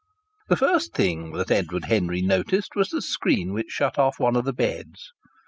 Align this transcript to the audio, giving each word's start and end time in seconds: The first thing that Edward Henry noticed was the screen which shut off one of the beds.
The 0.49 0.55
first 0.55 0.95
thing 0.95 1.33
that 1.33 1.51
Edward 1.51 1.85
Henry 1.85 2.23
noticed 2.23 2.75
was 2.75 2.89
the 2.89 3.03
screen 3.03 3.53
which 3.53 3.69
shut 3.69 3.99
off 3.99 4.19
one 4.19 4.35
of 4.35 4.45
the 4.45 4.51
beds. 4.51 5.11